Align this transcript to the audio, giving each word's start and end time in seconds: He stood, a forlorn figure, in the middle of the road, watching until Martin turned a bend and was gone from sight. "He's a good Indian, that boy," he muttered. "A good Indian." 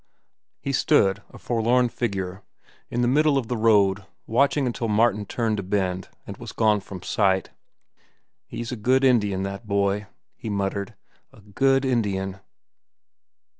He 0.59 0.71
stood, 0.71 1.21
a 1.29 1.37
forlorn 1.37 1.87
figure, 1.89 2.41
in 2.89 3.03
the 3.03 3.07
middle 3.07 3.37
of 3.37 3.49
the 3.49 3.55
road, 3.55 4.03
watching 4.25 4.65
until 4.65 4.87
Martin 4.87 5.27
turned 5.27 5.59
a 5.59 5.61
bend 5.61 6.09
and 6.25 6.37
was 6.37 6.53
gone 6.53 6.79
from 6.79 7.03
sight. 7.03 7.51
"He's 8.47 8.71
a 8.71 8.75
good 8.75 9.03
Indian, 9.03 9.43
that 9.43 9.67
boy," 9.67 10.07
he 10.35 10.49
muttered. 10.49 10.95
"A 11.31 11.41
good 11.41 11.85
Indian." 11.85 12.39